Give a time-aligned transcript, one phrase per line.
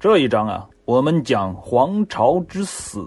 [0.00, 3.06] 这一章啊，我们讲黄巢之死。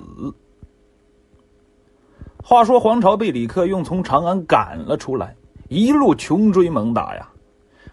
[2.44, 5.36] 话说黄巢被李克用从长安赶了出来，
[5.70, 7.28] 一路穷追猛打呀。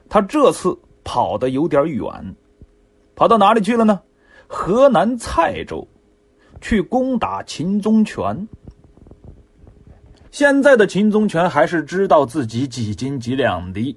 [0.07, 2.37] 他这次跑得有点远，
[3.17, 3.99] 跑到哪里去了呢？
[4.47, 5.89] 河南蔡州，
[6.61, 8.47] 去攻打秦宗权。
[10.31, 13.97] 现在的秦宗权还是知道自己几斤几两的，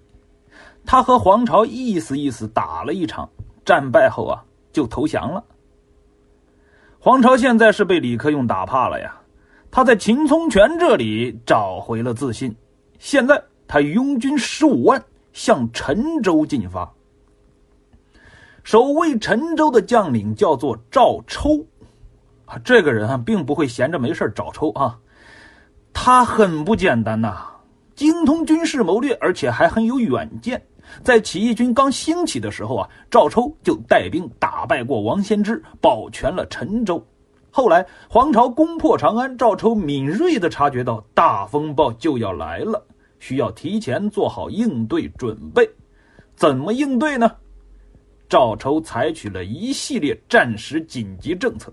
[0.85, 3.29] 他和黄巢意思意思打了一场，
[3.65, 4.41] 战败后啊。
[4.74, 5.42] 就投降了。
[7.00, 9.16] 黄巢现在是被李克用打怕了呀，
[9.72, 12.54] 他在秦宗权这里找回了自信。
[13.00, 16.94] 现在他拥军十五万向陈州进发。
[18.64, 21.66] 守卫陈州的将领叫做赵抽，
[22.45, 24.98] 啊，这个人啊，并不会闲着没事找抽啊，
[25.92, 27.45] 他很不简单呐，
[27.94, 30.66] 精通军事谋略，而且还很有远见。
[31.02, 37.03] 在起义军刚兴起的时候啊，赵抽就带兵打败过王先知，保全了陈州。
[37.49, 42.83] 后来黄巢攻破长安，赵抽敏锐地察觉到大风暴就要来了，
[43.19, 45.69] 需要提前做好应对准备。
[46.35, 47.31] 怎么应对呢？
[48.28, 51.72] 赵抽采取了一系列战时紧急政策。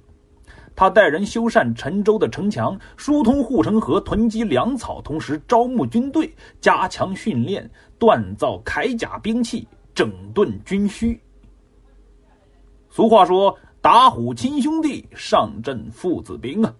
[0.80, 11.20] 他带人修缮陈州的城墙，疏通护城河，囤积粮草，同时招募军队，加强训练，锻造铠甲兵器，整顿军需。
[12.88, 16.74] 俗话说：“打虎亲兄弟，上阵父子兵啊！”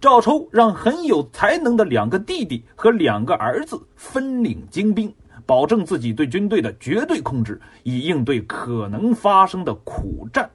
[0.00, 5.14] 赵抽让很有才能的两个弟弟和两个儿子分领精兵，
[5.44, 10.50] 保证自己对军队的绝对控制，以应对可能发生的苦战。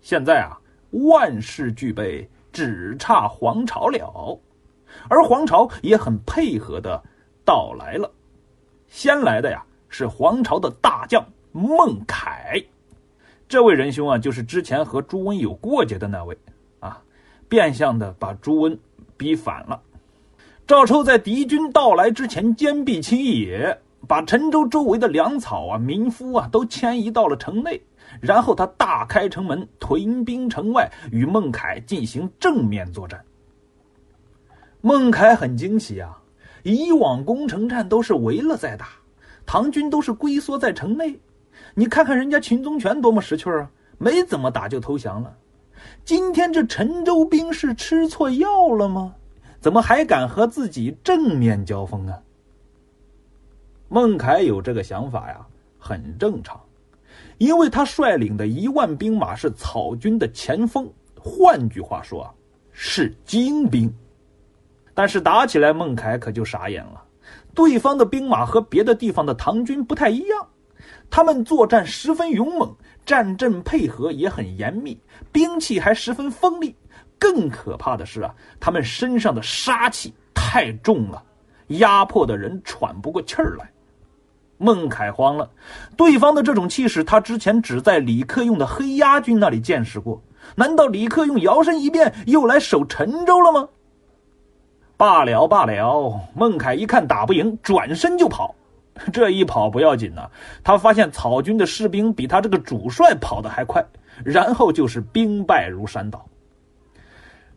[0.00, 0.60] 现在啊。
[0.90, 4.38] 万事俱备，只差黄巢了。
[5.08, 7.02] 而黄巢也很配合的
[7.44, 8.10] 到来了。
[8.88, 12.62] 先来的呀是黄巢的大将孟凯，
[13.48, 16.36] 这位仁兄啊，就是之前和朱温有过节的那位
[16.80, 17.02] 啊，
[17.48, 18.78] 变相的把朱温
[19.16, 19.80] 逼反了。
[20.66, 27.80] 赵抽在敌军到来之前坚壁清野，把陈州周围的粮草啊、民夫啊都迁移到了城内。
[28.20, 33.24] 然后他大开城门，屯兵城外，与孟凯进行正面作战。
[34.80, 36.22] 孟凯很惊奇啊，
[36.62, 38.88] 以往攻城战都是围了再打，
[39.44, 41.18] 唐军都是龟缩在城内。
[41.74, 45.36] 你看看人家秦宗权多么识趣啊，没怎么打就投降了。
[46.04, 49.14] 今天这陈州兵是吃错药了吗？
[49.60, 52.20] 怎么还敢和自己正面交锋啊？
[53.88, 55.46] 孟凯有这个想法呀，
[55.78, 56.60] 很正常。
[57.38, 62.32] 因为他率领的一万兵马是草军的前锋，换句话说啊，
[62.72, 63.92] 是精兵。
[64.94, 67.02] 但是打起来，孟凯可就傻眼了。
[67.54, 70.46] 对方的兵马和别的地方的唐军不太一样，
[71.10, 74.98] 他们作战十分勇猛，战阵配合也很严密，
[75.32, 76.74] 兵器还十分锋利。
[77.18, 81.22] 更可怕的是啊，他们身上的杀气太重了，
[81.68, 83.70] 压迫的人喘不过气儿来。
[84.58, 85.50] 孟凯慌了，
[85.96, 90.22] 对方的这种气势，他之前只在李克用的黑鸭军那里见识过。
[90.54, 93.68] 难道李克用摇身一变又来守陈州了吗？
[94.96, 98.54] 罢了罢了，孟凯一看打不赢，转身就跑。
[99.12, 100.30] 这一跑不要紧呐，
[100.64, 103.84] 他发现草军的士兵比他这个主帅跑得还快，
[104.24, 106.24] 然后就是兵败如山倒。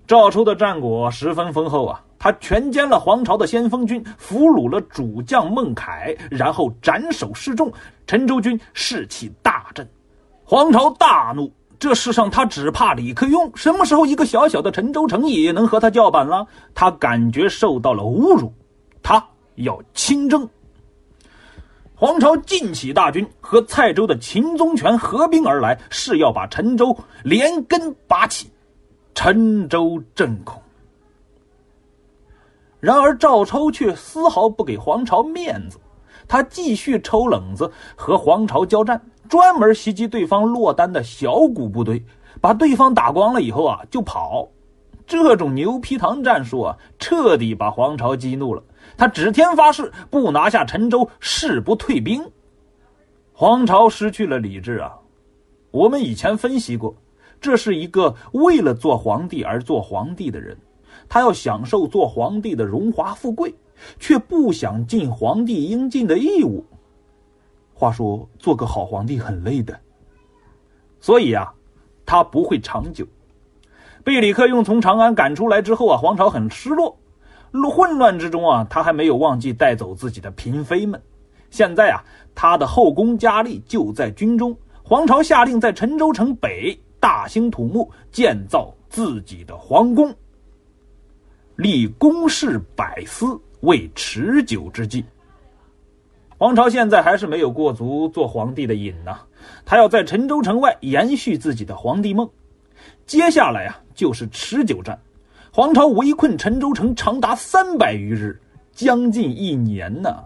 [0.06, 2.04] 赵抽的战果十分丰厚啊。
[2.20, 7.72] 他全歼了黄巢的先锋军，俘虏了主将孟凯，然后斩首示众，
[8.06, 9.88] 陈州军士气大振。
[10.44, 11.50] 黄巢大怒，
[11.80, 16.46] 这世上他只怕李克用，什么时候一个小小的陈州城也能和他叫板了？
[16.76, 18.54] 他感觉受到了侮辱，
[19.02, 19.26] 他
[19.56, 20.48] 要亲征。
[21.96, 28.50] 黄巢晋起大军，和蔡州的秦宗权合兵而来，是要把陈州连根拔起。
[29.16, 30.62] 陈州震恐。
[32.80, 35.78] 然而赵抽却丝毫不给黄巢面子，
[36.28, 42.04] 他继续抽冷子和黄巢交战，专门袭击对方落单的小股部队，
[42.40, 44.48] 把对方打光了以后啊就跑。
[45.06, 48.62] 这种牛皮糖战术啊，彻底把黄巢激怒了。
[48.96, 52.24] 他指天发誓，不拿下陈州，誓不退兵。
[53.34, 54.96] 黄巢失去了理智啊！
[55.72, 56.96] 我们以前分析过，
[57.42, 60.56] 这是一个为了做皇帝而做皇帝的人。
[61.10, 63.54] 他要享受做皇帝的荣华富贵，
[64.00, 66.64] 却不想尽皇帝应尽的义务。
[67.74, 69.78] 话说，做个好皇帝很累的，
[71.00, 71.52] 所以啊，
[72.06, 73.06] 他不会长久。
[74.04, 76.96] 被李克用从长安赶出来之后啊，黄巢很失落。
[77.72, 81.02] 混乱之中啊，他还没有忘记带走自己的嫔妃们。
[81.50, 82.04] 现在啊，
[82.36, 84.56] 他的后宫佳丽就在军中。
[84.84, 90.14] 黄巢下令在陈州城北大兴土木，建造自己的皇宫，
[91.60, 95.04] 立公事百司，为持久之计。
[96.38, 99.18] 黄巢现在还是没有过足做皇帝的瘾呐，
[99.66, 102.30] 他要在陈州城外延续自己的皇帝梦。
[103.06, 104.98] 接下来啊，就是持久战。
[105.52, 108.40] 黄巢围困陈州城长达三百余日，
[108.72, 110.24] 将近一年呢。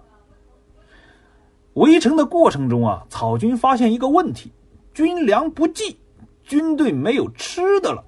[1.73, 4.51] 围城的过程中啊，草军发现一个问题：
[4.93, 5.97] 军粮不济，
[6.43, 8.05] 军队没有吃的了。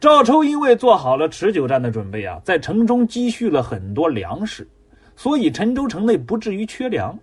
[0.00, 4.66] 赵抽因为做好了持久战的准备啊，在城中积蓄了很多粮食，
[5.14, 7.16] 所以陈州城内不至于缺粮。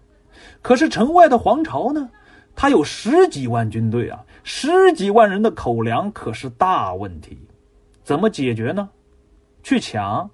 [0.62, 2.07] 可是城外的黄巢呢，
[2.56, 7.35] 他有十几万军队啊，十几万人的口粮可是大问题。
[8.03, 8.88] 怎么解决呢？
[9.63, 10.30] 去抢？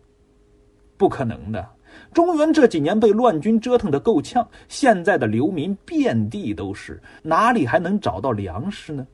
[0.98, 1.66] 不可能的。
[2.14, 9.08] 中原这几年被乱军折腾的够呛，现在的流民遍地都是，哪里还能找到粮食呢？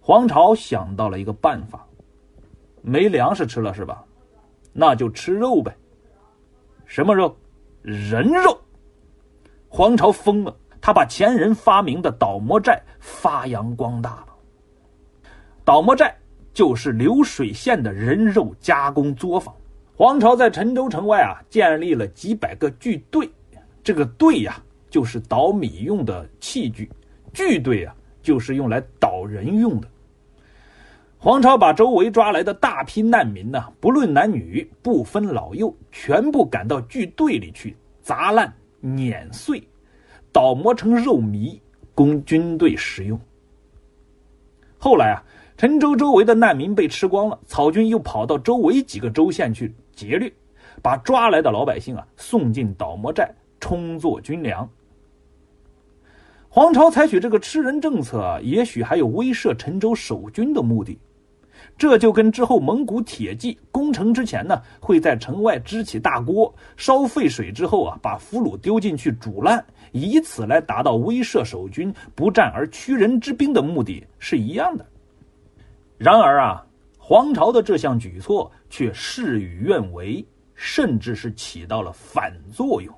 [0.00, 1.86] 黄巢想到了一个办法，
[2.86, 4.04] 没粮食吃了是吧？
[4.72, 5.74] 那就吃肉呗。
[6.84, 7.34] 什么肉？
[7.82, 8.60] 人肉。
[9.68, 14.28] 黄巢疯了，他把前人发明的倒模寨发扬光大了。
[15.64, 16.14] 倒模寨。
[16.52, 19.52] 就是流水线的人肉加工作坊。
[19.96, 23.28] 黄巢在陈州城外啊，建立了几百个巨队。
[23.82, 26.86] 这个队呀，就是倒米用的器具；
[27.32, 27.92] 锯队啊，
[28.22, 29.88] 就是用来倒人用的。
[31.24, 39.66] 黄巢把周围抓来的大批难民呢，不论男女，不分老幼，全部赶到锯队里去砸烂、碾碎，
[40.30, 41.58] 捣磨成肉糜，
[41.94, 43.18] 供军队食用。
[44.76, 45.24] 后来啊。
[45.56, 50.30] 陈州周围的难民被吃光了，草军又跑到周围几个州县去劫掠，
[50.82, 54.68] 把抓来的老百姓啊送进倒磨寨，充作军粮。
[56.48, 60.98] 黄巢采取这个吃人政策，也许还有威慑陈州守军的目的。
[61.76, 74.86] 这就跟之后蒙古铁骑攻城之前呢，会在城外支起大锅，烧沸水之后啊，把俘虏丢进去煮烂，以此来达到威慑守军不战而屈人之兵的目的是一样的。
[75.98, 76.64] 然而啊，
[76.98, 80.24] 黄巢的这项举措却事与愿违，
[80.54, 82.94] 甚至是起到了反作用。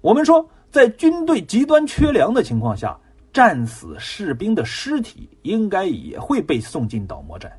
[0.00, 2.98] 我们说，在军队极端缺粮的情况下，
[3.32, 7.50] 战死士兵的尸体应该也会被送进倒模寨。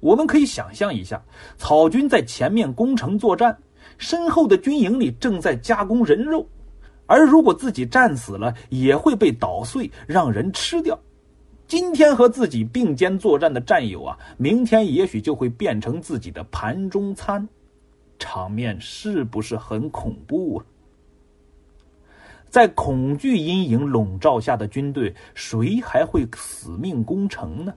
[0.00, 1.22] 我们可以想象一下，
[1.56, 3.56] 草军在前面攻城作战，
[3.98, 6.46] 身后的军营里正在加工人肉，
[7.06, 10.98] 而如果自己战死了，也会被捣碎，让人吃掉。
[11.66, 17.48] 今天和自己并肩作战的战友啊，明天也许就会变成自己的盘中餐，
[18.18, 20.64] 场面是不是很恐怖啊？
[22.48, 27.74] 在恐惧阴影笼罩下的军队，谁还会死命攻城呢？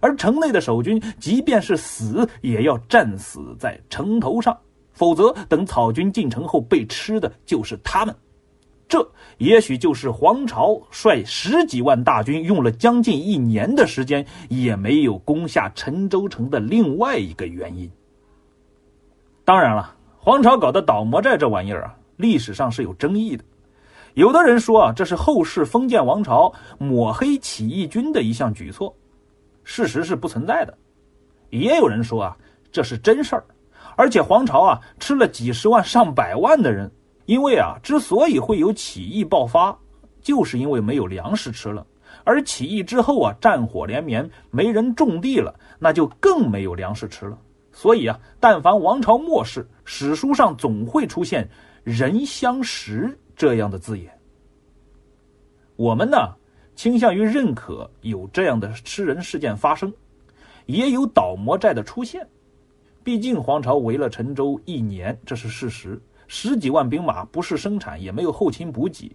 [0.00, 4.56] 而城内的守军，即便是死，也要战死在城头上，
[4.92, 8.14] 否则等草军进城后，被吃的就是他们。
[8.88, 9.08] 这
[9.38, 17.88] 也许就是黄巢率十几万大军用了将近一年的时间也没有攻下陈州城的另外一个原因。
[19.44, 23.44] 当然了，黄巢搞的倒模寨这玩意儿啊，历史上是有争议的。
[24.14, 28.92] 有的人说啊，这是后世封建王朝抹黑起义军的一项举措，
[29.72, 30.76] 事实是不存在的。
[31.50, 32.36] 也有人说啊，
[32.72, 33.44] 这是真事儿，
[33.96, 36.90] 而且黄巢啊吃了几十万上百万的人。
[37.26, 39.78] 因为啊，之所以会有起义爆发，
[40.20, 41.86] 就是因为没有粮食吃了。
[42.24, 47.38] 而起义之后啊，战火连绵，没人种地了，那就更没有粮食吃了。
[47.70, 51.48] 所以啊，但凡王朝末世，史书上总会出现
[51.84, 54.10] “人相食”这样的字眼。
[55.76, 56.34] 我们呢，
[56.80, 59.92] 倾向于认可有这样的吃人事件发生，
[60.64, 62.26] 也有倒模寨的出现。
[63.04, 66.00] 毕竟黄巢围了陈州一年，这是事实。
[66.26, 69.14] 十几万兵马不是生产，也没有后勤补给，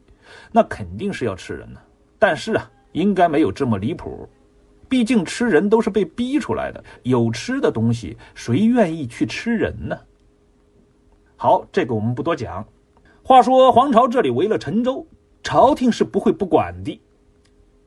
[0.52, 1.82] 那肯定是要吃人的。
[2.20, 4.30] 但是啊，应该没有这么离谱。
[4.88, 9.98] 毕竟吃人都是被逼出来的，有吃的东西，谁愿意去吃人呢？
[11.36, 12.64] 好，这个我们不多讲。
[13.24, 15.04] 话说黄巢这里围了陈州，
[15.42, 17.02] 朝廷是不会不管的。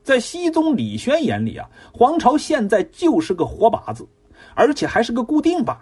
[0.09, 4.07] 在熹宗李轩眼里啊，黄巢现在就是个活靶子，
[4.55, 5.77] 而且还是个固定靶。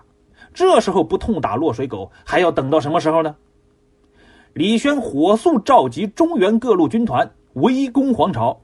[0.53, 3.33] 这时候不痛打落水狗，还要等到什么时候呢？
[4.51, 8.59] 李轩火速召集中原各路军团围攻黄巢。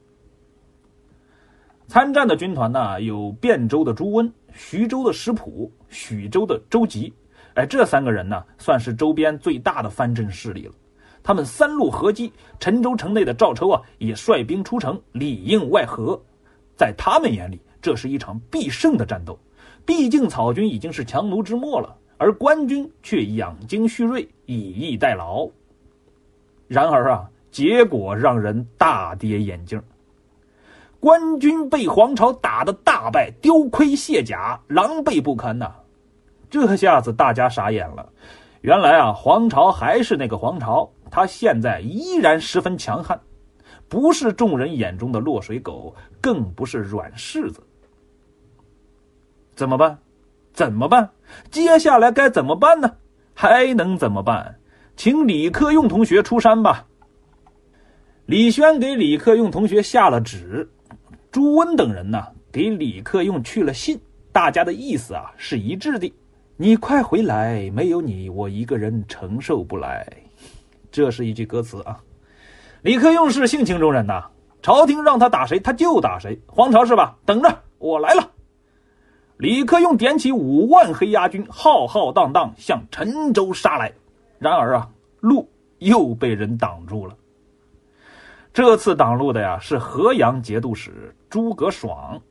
[1.87, 7.13] 参战的军团呢，有汴州的朱温、徐州的石普、许州的周吉。
[7.53, 10.73] 哎，这三个人呢，算是周边最大的藩镇势力了。
[11.23, 16.21] 他们三路合击，陈州城内的赵抽啊也率兵出城，里应外合。
[16.75, 19.39] 在他们眼里，这是一场必胜的战斗。
[19.85, 25.47] 毕竟草军已经是强弩之末了，而官军却养精蓄锐，以逸待劳。
[26.67, 29.81] 然而啊，结果让人大跌眼镜。
[30.99, 35.69] 官军被黄巢打得大败，丢盔卸甲，狼狈不堪呐！
[36.49, 38.07] 这下子大家傻眼了。
[38.61, 43.21] 原来啊，黄巢还是那个黄巢，他现在依然十分强悍，
[43.87, 47.61] 不是众人眼中的落水狗，更不是软柿子。
[49.53, 49.95] 怎么办？
[50.53, 51.07] 怎么办？
[51.51, 52.95] 接下来该怎么办呢？
[53.35, 54.55] 还能怎么办？
[54.95, 56.87] 请李克用同学出山吧。
[58.25, 60.67] 李轩给李克用同学下了旨，
[61.31, 64.01] 朱温等人呢给李克用去了信，
[64.31, 66.11] 大家的意思啊是一致的。
[66.57, 67.69] 你快回来！
[67.69, 70.22] 没有你，我一个人承受不来。
[70.93, 71.99] 这是一句歌词啊。
[72.83, 74.23] 李克用是性情中人呐，
[74.61, 76.39] 朝廷让他打谁，他就打谁。
[76.45, 77.17] 黄巢是吧？
[77.25, 78.29] 等着，我来了。
[79.37, 83.91] 李克用点起五万黑压军，浩浩荡荡向陈州杀来。
[84.37, 84.87] 然而啊，
[85.19, 87.17] 路又被人挡住了。
[88.53, 92.21] 这次挡路的呀，是河阳节度使诸葛爽。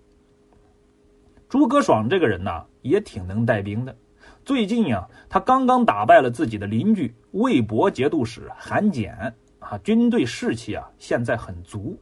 [1.48, 3.96] 诸葛爽这个人呐，也挺能带兵的。
[4.44, 9.14] 最近呀，他刚刚打败了自己的邻居魏博节度使韩简
[9.60, 11.96] 啊，军队士气啊现在很足。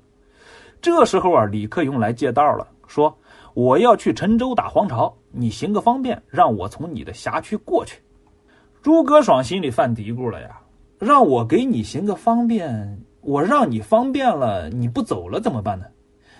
[0.80, 3.14] 这时候啊，李克用来借道了，说
[3.52, 8.00] ：“我要去陈州打黄巢，你行个方便，让我从你的辖区过去。”
[8.80, 10.58] 诸葛爽心里犯嘀咕了呀，
[10.98, 15.84] 让我给你行个方便，我让你方便了，你不走了怎么办呢？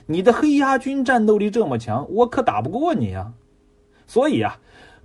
[0.07, 3.31] 你的黑压军战斗力这么强，我可打不过你呀。
[4.07, 4.59] 所以啊。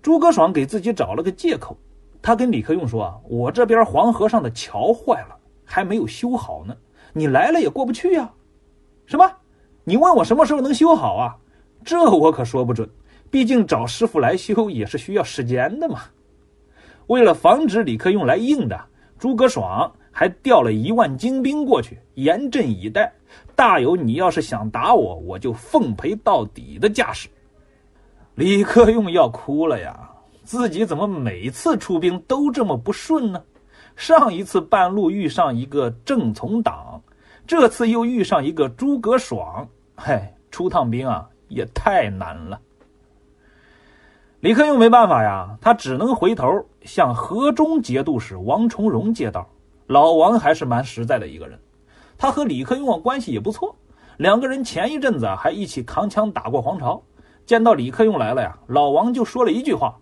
[0.06, 1.76] 诸葛爽给自己找了个借口，
[2.22, 6.78] 他跟李克用说：“啊，我这边黄河上的桥坏了，还没有修好呢，
[7.12, 8.32] 你来了也过不去呀。”
[9.08, 9.28] 什么？
[9.84, 11.36] 你问我什么时候能修好啊？
[11.84, 12.88] 这我可说不准，
[13.32, 16.02] 毕竟找师傅来修也是需要时间的嘛。
[17.08, 18.80] 为了防止李克用来硬的，
[19.18, 23.12] 诸葛爽还调了一万精兵过去，严阵以待，
[23.56, 27.28] 大有你要是想打我，我就奉陪到底的架势。
[28.36, 29.98] 李克用要哭了呀！
[30.44, 33.42] 自己怎么每次出兵都这么不顺呢？
[33.96, 37.02] 上一次半路遇上一个郑从党，
[37.48, 39.66] 这次又遇上一个诸葛爽，
[39.96, 42.60] 嗨，出趟兵啊也太难了。
[44.42, 46.46] 李克用没办法呀，他只能回头
[46.82, 49.48] 向河中节度使王重荣借道。
[49.88, 51.58] 老王还是蛮实在的一个人，
[52.18, 53.74] 他和李克用关系也不错，
[54.18, 57.02] 两个人前一阵子还一起扛枪打过黄巢。
[57.46, 60.00] 见到李克用来了呀，老王就说了一句话：“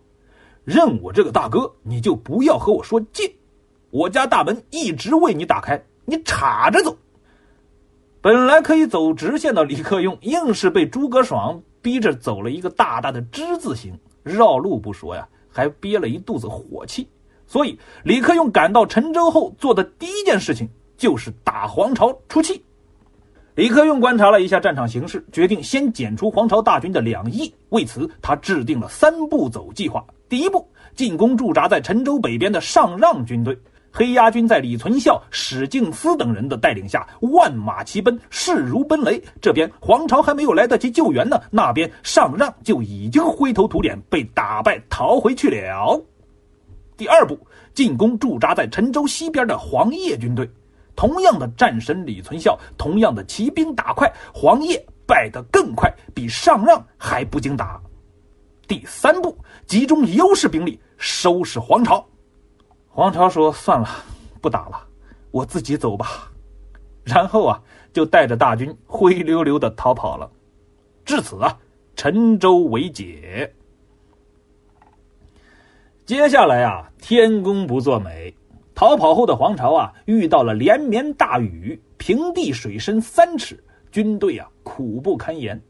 [0.63, 3.33] 认我这个大哥，你就不要和我说借。
[3.89, 6.97] 我家大门一直为你打开，你插着走。”
[8.21, 17.09] 本来可以走直线的李克用，硬是被诸葛爽逼着走了一个大大的之字形，绕路不说呀，还憋了一肚子火气。
[17.45, 22.63] 所以，李克用赶到陈州后做的第一件事情就是打黄巢出气。
[23.55, 27.53] 李克用观察了一下战场形势，决定先剪除黄巢大军的两翼。
[27.69, 33.55] 为此，他制定了三步走计划：第一步，进攻驻扎在陈州北边的上让军队。
[33.91, 39.21] 黑压军在李存孝、史敬思等人的带领下，万马齐奔，势如奔雷。
[39.39, 46.01] 这边黄巢还没有来得及救援呢，那边上让就已经灰头土脸，被打败逃回去了。
[46.97, 47.37] 第二步，
[47.75, 50.49] 进攻驻扎在陈州西边的黄叶军队。
[50.95, 57.81] 同样的战神李存孝，同样的骑兵打快，黄叶败得更快，比上让还不经打。
[58.67, 62.05] 第三步，集中优势兵力收拾黄巢。
[62.89, 63.89] 黄巢说：“算了，
[64.39, 64.87] 不打了，
[65.31, 66.31] 我自己走吧。”
[67.03, 70.31] 然后啊，就带着大军灰溜溜的逃跑了。
[71.03, 71.57] 至此啊，
[71.95, 73.53] 陈州为解。
[76.05, 78.33] 接下来啊，天公不作美。
[78.75, 85.61] 逃跑后的黄巢啊，遇到了连绵大雨，平地水深三尺，军队啊苦不堪言。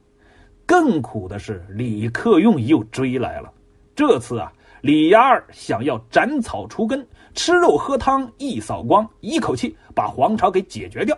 [0.65, 3.51] 更苦的是，李克用又追来了。
[3.93, 11.17] 这次啊，李衙儿想要斩草除根，吃肉喝汤一扫光，一口气把黄巢给解决掉。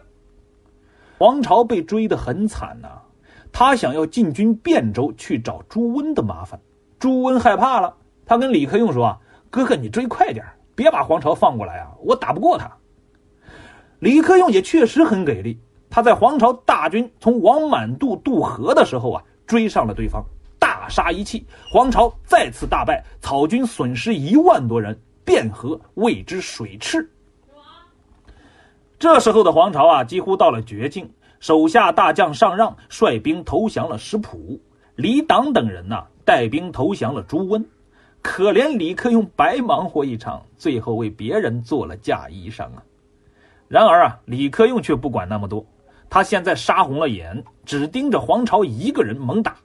[1.20, 2.89] 黄巢被追得很惨呐，
[3.51, 6.60] 他想要进军汴州去找朱温的麻烦。
[6.98, 9.20] 朱温害怕了，他跟李克用说：“啊，
[9.51, 10.44] 哥哥，你追快点
[10.75, 11.91] 别把黄巢放过来啊！
[12.03, 12.70] 我打不过他。
[14.00, 15.58] 李克用也确实很给力，
[15.89, 20.24] 他在黄巢大军从王满渡渡河的时候啊，追上了对方，
[20.60, 27.10] 大杀一气，黄巢再次大败，草军损失一万多人，汴河为之水赤。
[29.00, 34.60] 这时候的黄巢啊，几乎到了绝境，手下大将上让率兵投降了石浦，
[34.96, 37.65] 李党等人呐带兵投降了朱温。
[38.25, 42.84] 可怜李克用白忙活一场，最后为别人做了嫁衣裳啊！
[43.67, 45.63] 然而啊，李克用却不管那么多，
[46.10, 49.55] 他现在杀红了眼，只盯着黄巢一个人猛打。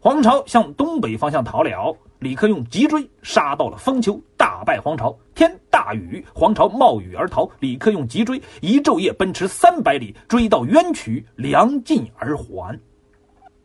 [0.00, 5.16] 黄巢向东北方向逃了，李克用急追，杀到了封丘，大败黄巢。
[5.32, 12.76] 天大雨，黄巢冒雨而逃，李克用急追，一昼夜奔驰三百里，追到冤渠，粮尽而还。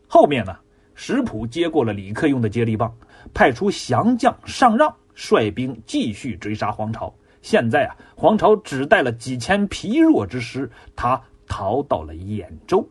[0.08, 0.56] 后面呢，
[0.94, 2.96] 石普接过了李克用的接力棒，
[3.34, 7.14] 派出降将上让率兵继续追杀黄巢。
[7.42, 12.88] 现在啊，黄巢只带了几千疲弱之师，他逃到了兖州。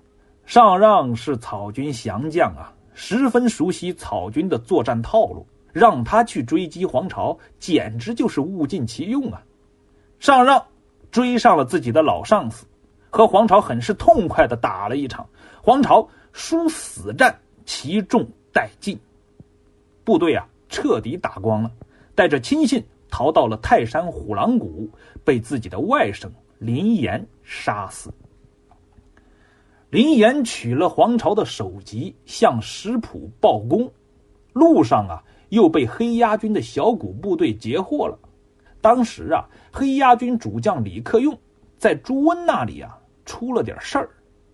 [0.47, 2.73] 上让是草军降将啊。
[3.01, 9.41] 十分熟悉草军的作战套路，让他去追击黄巢，简直就是物尽其用啊！
[10.19, 10.61] 上让
[11.13, 12.67] 追上了自己的老上司，
[13.09, 15.25] 和黄巢很是痛快的打了一场，
[15.63, 18.99] 黄巢输死战，其众殆尽，
[20.09, 21.71] 部队啊彻底打光了，
[22.15, 24.91] 带着亲信逃到了泰山虎狼谷，
[25.23, 28.11] 被自己的外甥林岩杀死。
[29.91, 33.93] 林岩取了黄巢的首级，向石浦报功。
[34.55, 38.19] 路上啊，又被黑鸭军的小股部队截获了。
[38.81, 41.39] 当时啊，黑鸭军主将李克用
[41.77, 44.09] 在朱温那里啊出了点事儿。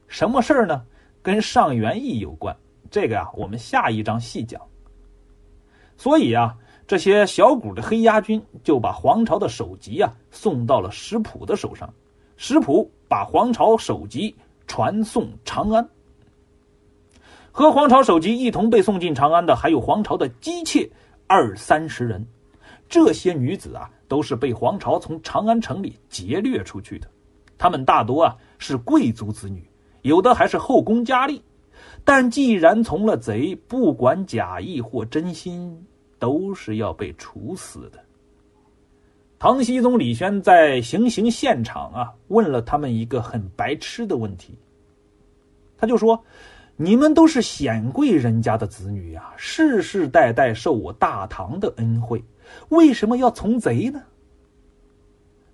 [0.09, 0.85] 什么事儿呢？
[1.23, 2.57] 跟上元义有关。
[2.91, 4.61] 这个呀，我们下一章细讲。
[5.97, 6.55] 所以啊，
[6.87, 11.93] 这些小股的黑鸭军就把黄巢的首级啊送到了石浦的手上。
[12.37, 14.35] 石浦把黄巢首级。
[14.67, 15.87] 传送长安，
[17.53, 20.91] 和黄巢首级一同被送进长安的，还有黄巢的姬妾
[21.27, 22.27] 二三十人。
[22.89, 27.07] 这些女子啊，都是被黄巢从长安城里劫掠出去的。
[27.59, 29.63] 她们大多啊是贵族子女，
[30.01, 31.43] 有的还是后宫佳丽。
[32.05, 35.87] 但既然从了贼，不管假意或真心，
[36.19, 37.99] 都是要被处死的。
[39.39, 44.59] 唐僖宗李轩在行刑现场啊，问了他们一个很白痴的问题。
[45.77, 46.23] 他就说
[46.77, 52.23] ：“你们都是显贵人家的子女呀，世世代代受我大唐的恩惠，
[52.69, 54.03] 为什么要从贼呢？”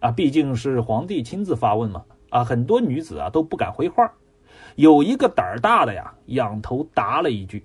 [0.00, 2.04] 啊，毕竟是皇帝亲自发问嘛。
[2.28, 4.12] 啊，很多女子啊都不敢回话。
[4.76, 7.64] 有一个胆儿大的呀，仰头答了一句：“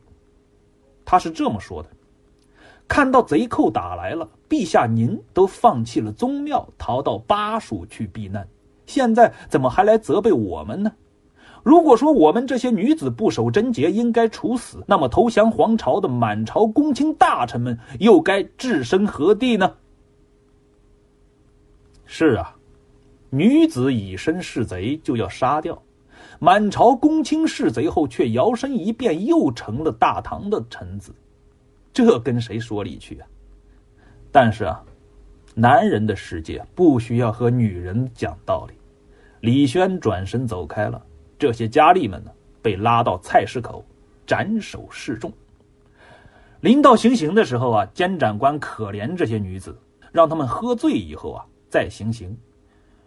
[1.05, 1.89] 他是这么说的。”
[2.87, 8.47] 看到贼寇打来了，陛下您都放弃了宗庙，逃到巴蜀去避难，
[8.85, 10.91] 现在怎么还来责备我们呢？
[11.63, 19.75] 如果说我们这些女子不守贞洁，应该处死，那么投降皇朝的满朝公卿大臣们又该置身何地呢？
[22.05, 22.55] 是啊，
[23.31, 25.81] 女子以身试贼就要杀掉，
[26.39, 31.13] 满朝公卿试贼后却摇身一变，又成了大唐的臣子。
[31.93, 33.27] 这跟谁说理去啊？
[34.31, 34.83] 但是啊，
[35.53, 38.73] 男人的世界不需要和女人讲道理。
[39.39, 41.01] 李轩转身走开了，
[41.39, 43.85] 这些佳丽们呢，被拉到菜市口
[44.27, 45.31] 斩首示众。
[46.59, 49.77] 临到行刑的时候啊，监斩官可怜这些女子，
[50.11, 52.35] 让他们喝醉以后啊再行刑。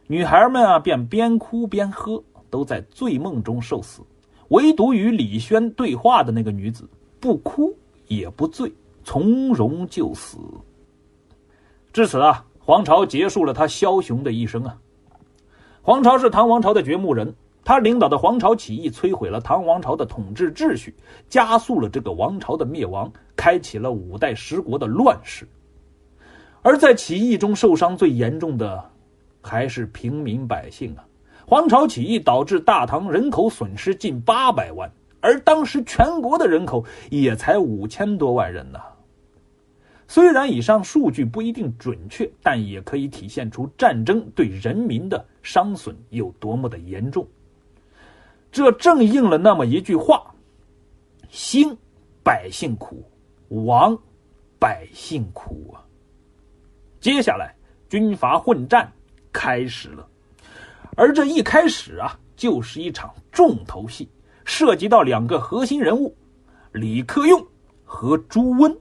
[0.06, 4.02] 女孩们啊便边哭边喝，都在醉梦中受死。
[4.48, 6.88] 唯独与李轩对话的那个女子
[7.20, 7.76] 不哭。
[8.10, 8.72] 也不醉，
[9.04, 10.38] 从容就死。
[11.92, 14.78] 至此啊，黄巢结束了他枭雄的一生啊。
[15.82, 20.94] 黄巢是唐王朝的掘墓人，他领导的黄巢起义摧毁了唐王朝的统治秩序，
[21.28, 25.46] 加速了这个王朝的灭亡，开启了五代十国的乱世。
[26.62, 28.90] 而在起义中受伤最严重的，
[29.42, 31.04] 还是平民百姓啊。
[31.48, 34.92] 黄巢起义导致大唐人口损失近八百万。
[35.20, 38.78] 而当时全国的人口也才五千多万人呢。
[40.06, 47.26] 虽然以上数据不一定准确，但也可以体现出战争对人民的伤损有多么的严重。
[48.52, 50.34] 这正应了那么一句话
[51.30, 51.76] ：“兴，
[52.22, 52.96] 百姓苦；
[53.48, 53.98] 亡，
[54.58, 55.80] 百姓苦啊。”
[57.00, 57.54] 接下来，
[57.88, 58.92] 军阀混战
[59.32, 60.08] 开始了，
[60.98, 64.10] 而这一开始啊，就是一场重头戏。
[64.44, 66.16] 涉及到两个核心人物，
[66.72, 67.46] 李克用
[67.84, 68.74] 和朱温。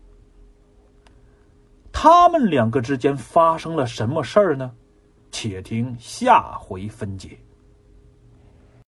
[1.91, 4.71] 他们两个之间发生了什么事儿呢？
[5.30, 7.38] 且听下回分解。